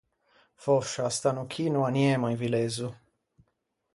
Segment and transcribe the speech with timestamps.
[0.63, 2.87] Fòscia st’anno chì no aniemo in villezzo.